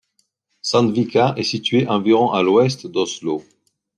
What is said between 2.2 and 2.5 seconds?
à